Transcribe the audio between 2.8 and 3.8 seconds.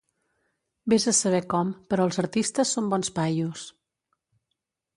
bons paios.